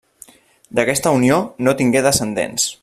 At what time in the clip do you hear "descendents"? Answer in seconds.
2.09-2.71